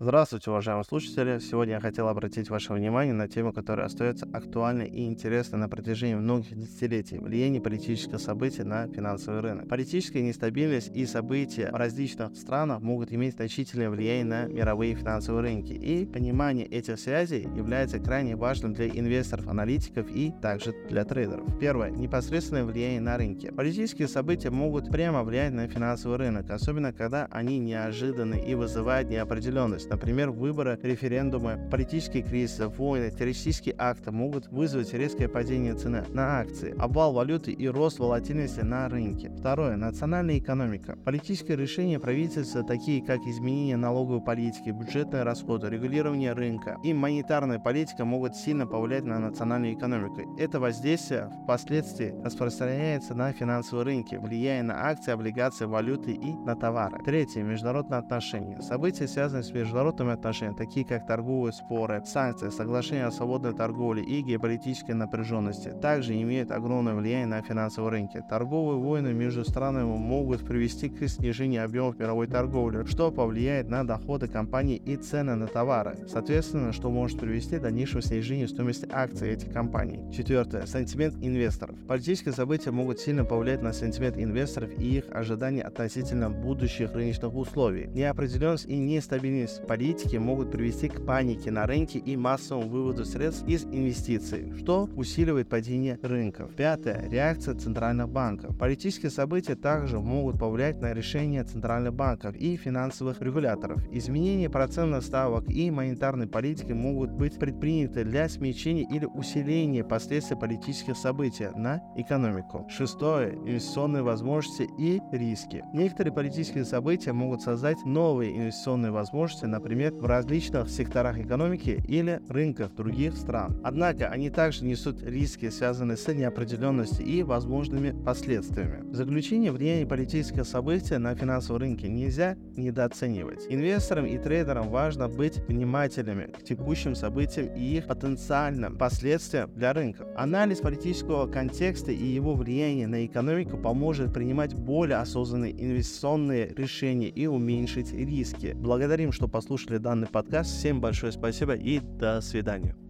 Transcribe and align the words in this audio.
Здравствуйте, 0.00 0.50
уважаемые 0.50 0.82
слушатели! 0.82 1.38
Сегодня 1.38 1.74
я 1.74 1.80
хотел 1.80 2.08
обратить 2.08 2.50
ваше 2.50 2.72
внимание 2.72 3.14
на 3.14 3.28
тему, 3.28 3.52
которая 3.52 3.86
остается 3.86 4.26
актуальной 4.32 4.88
и 4.88 5.06
интересной 5.06 5.60
на 5.60 5.68
протяжении 5.68 6.16
многих 6.16 6.58
десятилетий– 6.58 7.18
влияние 7.20 7.62
политических 7.62 8.18
событий 8.18 8.64
на 8.64 8.88
финансовый 8.88 9.38
рынок. 9.38 9.68
Политическая 9.68 10.20
нестабильность 10.20 10.90
и 10.96 11.06
события 11.06 11.70
в 11.70 11.76
различных 11.76 12.36
странах 12.36 12.80
могут 12.80 13.12
иметь 13.12 13.34
значительное 13.36 13.88
влияние 13.88 14.24
на 14.24 14.46
мировые 14.46 14.96
финансовые 14.96 15.42
рынки, 15.42 15.74
и 15.74 16.04
понимание 16.06 16.66
этих 16.66 16.98
связей 16.98 17.42
является 17.54 18.00
крайне 18.00 18.34
важным 18.34 18.72
для 18.72 18.88
инвесторов, 18.88 19.46
аналитиков 19.46 20.10
и 20.10 20.32
также 20.42 20.74
для 20.88 21.04
трейдеров. 21.04 21.56
Первое– 21.60 21.90
непосредственное 21.92 22.64
влияние 22.64 23.00
на 23.00 23.16
рынки. 23.16 23.52
Политические 23.52 24.08
события 24.08 24.50
могут 24.50 24.90
прямо 24.90 25.22
влиять 25.22 25.52
на 25.52 25.68
финансовый 25.68 26.16
рынок, 26.16 26.50
особенно 26.50 26.92
когда 26.92 27.28
они 27.30 27.60
неожиданны 27.60 28.44
и 28.44 28.56
вызывают 28.56 29.08
неопределенность 29.08 29.83
есть, 29.84 29.90
например, 29.90 30.30
выборы, 30.30 30.78
референдумы, 30.82 31.58
политические 31.70 32.22
кризисы, 32.22 32.68
войны, 32.68 33.10
террористические 33.10 33.74
акты 33.78 34.10
могут 34.10 34.48
вызвать 34.48 34.92
резкое 34.94 35.28
падение 35.28 35.74
цены 35.74 36.04
на 36.08 36.40
акции, 36.40 36.74
обвал 36.78 37.12
валюты 37.12 37.52
и 37.52 37.68
рост 37.68 37.98
волатильности 37.98 38.60
на 38.60 38.88
рынке. 38.88 39.30
Второе. 39.38 39.76
Национальная 39.76 40.38
экономика. 40.38 40.96
Политические 41.04 41.58
решения 41.58 42.00
правительства, 42.00 42.62
такие 42.62 43.04
как 43.04 43.20
изменение 43.26 43.76
налоговой 43.76 44.22
политики, 44.22 44.70
бюджетные 44.70 45.22
расходы, 45.22 45.68
регулирование 45.68 46.32
рынка 46.32 46.78
и 46.82 46.94
монетарная 46.94 47.58
политика 47.58 48.04
могут 48.04 48.36
сильно 48.36 48.66
повлиять 48.66 49.04
на 49.04 49.18
национальную 49.18 49.74
экономику. 49.74 50.36
Это 50.38 50.60
воздействие 50.60 51.30
впоследствии 51.44 52.14
распространяется 52.24 53.14
на 53.14 53.32
финансовые 53.32 53.84
рынки, 53.84 54.14
влияя 54.14 54.62
на 54.62 54.88
акции, 54.88 55.12
облигации, 55.12 55.66
валюты 55.66 56.12
и 56.12 56.32
на 56.32 56.56
товары. 56.56 56.98
Третье. 57.04 57.42
Международные 57.42 57.98
отношения. 57.98 58.62
События, 58.62 59.06
связанные 59.06 59.42
с 59.42 59.50
международными 59.50 59.73
международными 59.74 60.12
отношениями, 60.12 60.56
такие 60.56 60.86
как 60.86 61.06
торговые 61.06 61.52
споры, 61.52 62.00
санкции, 62.06 62.50
соглашения 62.50 63.06
о 63.06 63.10
свободной 63.10 63.52
торговле 63.54 64.04
и 64.04 64.22
геополитической 64.22 64.92
напряженности, 64.92 65.70
также 65.82 66.14
имеют 66.20 66.52
огромное 66.52 66.94
влияние 66.94 67.26
на 67.26 67.42
финансовые 67.42 67.90
рынки. 67.90 68.22
Торговые 68.28 68.78
войны 68.78 69.12
между 69.12 69.44
странами 69.44 69.84
могут 69.84 70.46
привести 70.46 70.88
к 70.88 71.08
снижению 71.08 71.64
объемов 71.64 71.98
мировой 71.98 72.28
торговли, 72.28 72.84
что 72.84 73.10
повлияет 73.10 73.68
на 73.68 73.84
доходы 73.84 74.28
компаний 74.28 74.76
и 74.76 74.96
цены 74.96 75.34
на 75.34 75.48
товары, 75.48 75.96
соответственно, 76.08 76.72
что 76.72 76.90
может 76.90 77.18
привести 77.18 77.58
к 77.58 77.62
дальнейшему 77.62 78.02
снижению 78.02 78.48
стоимости 78.48 78.88
акций 78.92 79.30
этих 79.30 79.52
компаний. 79.52 80.00
Четвертое. 80.12 80.66
Сентимент 80.66 81.16
инвесторов. 81.20 81.76
Политические 81.88 82.32
события 82.32 82.70
могут 82.70 83.00
сильно 83.00 83.24
повлиять 83.24 83.62
на 83.62 83.72
сентимент 83.72 84.16
инвесторов 84.18 84.70
и 84.78 84.98
их 84.98 85.04
ожидания 85.10 85.62
относительно 85.62 86.30
будущих 86.30 86.92
рыночных 86.92 87.34
условий. 87.34 87.88
Неопределенность 87.88 88.66
и 88.66 88.76
нестабильность 88.76 89.63
политики 89.64 90.16
могут 90.16 90.50
привести 90.50 90.88
к 90.88 91.04
панике 91.04 91.50
на 91.50 91.66
рынке 91.66 91.98
и 91.98 92.16
массовому 92.16 92.68
выводу 92.68 93.04
средств 93.04 93.46
из 93.46 93.64
инвестиций, 93.64 94.52
что 94.58 94.88
усиливает 94.96 95.48
падение 95.48 95.98
рынков. 96.02 96.54
Пятое. 96.54 97.08
Реакция 97.08 97.54
центральных 97.54 98.08
банков. 98.08 98.56
Политические 98.58 99.10
события 99.10 99.54
также 99.54 100.00
могут 100.00 100.38
повлиять 100.38 100.80
на 100.80 100.92
решения 100.92 101.42
центральных 101.44 101.94
банков 101.94 102.36
и 102.36 102.56
финансовых 102.56 103.20
регуляторов. 103.20 103.82
Изменения 103.90 104.50
процентных 104.50 105.02
ставок 105.02 105.48
и 105.48 105.70
монетарной 105.70 106.26
политики 106.26 106.72
могут 106.72 107.10
быть 107.10 107.38
предприняты 107.38 108.04
для 108.04 108.28
смягчения 108.28 108.86
или 108.90 109.06
усиления 109.06 109.84
последствий 109.84 110.36
политических 110.36 110.96
событий 110.96 111.48
на 111.56 111.82
экономику. 111.96 112.66
Шестое. 112.68 113.34
Инвестиционные 113.34 114.02
возможности 114.02 114.68
и 114.78 115.00
риски. 115.12 115.64
Некоторые 115.72 116.12
политические 116.12 116.64
события 116.64 117.12
могут 117.12 117.42
создать 117.42 117.84
новые 117.84 118.36
инвестиционные 118.36 118.92
возможности 118.92 119.46
например, 119.54 119.94
в 119.94 120.04
различных 120.04 120.68
секторах 120.68 121.18
экономики 121.18 121.82
или 121.86 122.20
рынках 122.28 122.74
других 122.74 123.16
стран. 123.16 123.60
Однако 123.62 124.08
они 124.08 124.30
также 124.30 124.64
несут 124.64 125.02
риски, 125.02 125.48
связанные 125.48 125.96
с 125.96 126.12
неопределенностью 126.12 127.06
и 127.06 127.22
возможными 127.22 127.94
последствиями. 128.04 128.82
В 128.90 128.94
заключение, 128.94 129.52
влияние 129.52 129.86
политических 129.86 130.44
событий 130.44 130.96
на 130.96 131.14
финансовые 131.14 131.60
рынки 131.60 131.86
нельзя 131.86 132.36
недооценивать. 132.56 133.46
Инвесторам 133.48 134.06
и 134.06 134.18
трейдерам 134.18 134.70
важно 134.70 135.08
быть 135.08 135.38
внимательными 135.48 136.32
к 136.32 136.42
текущим 136.42 136.94
событиям 136.94 137.54
и 137.54 137.78
их 137.78 137.86
потенциальным 137.86 138.76
последствиям 138.76 139.50
для 139.54 139.72
рынков. 139.72 140.08
Анализ 140.16 140.58
политического 140.58 141.26
контекста 141.26 141.92
и 141.92 142.04
его 142.04 142.34
влияния 142.34 142.86
на 142.86 143.06
экономику 143.06 143.56
поможет 143.56 144.12
принимать 144.12 144.54
более 144.54 144.96
осознанные 144.96 145.52
инвестиционные 145.52 146.48
решения 146.56 147.08
и 147.08 147.26
уменьшить 147.26 147.92
риски. 147.92 148.52
Благодарим, 148.54 149.12
что 149.12 149.28
послушали 149.28 149.43
данный 149.78 150.06
подкаст. 150.06 150.50
Всем 150.50 150.80
большое 150.80 151.12
спасибо 151.12 151.54
и 151.54 151.80
до 151.80 152.20
свидания. 152.20 152.83